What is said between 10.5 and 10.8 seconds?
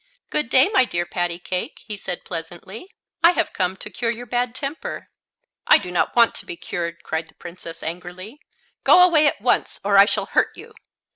you!"